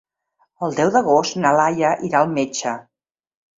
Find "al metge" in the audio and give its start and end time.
2.25-2.75